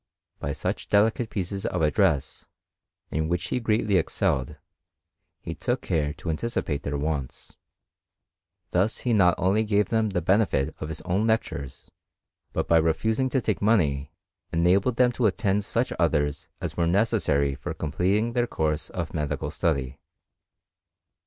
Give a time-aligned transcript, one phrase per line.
[0.39, 2.47] By such delicate pieces of address,
[3.11, 4.55] in which he greatly excelled,
[5.41, 7.55] he took care to anticipate their wants.
[8.71, 11.91] Thus he not only gave them the benefit of his own lectures,
[12.51, 14.11] but by refusing to take money
[14.51, 19.51] enabled them to attend such others as were necessary for completing their course of medical
[19.51, 19.99] study.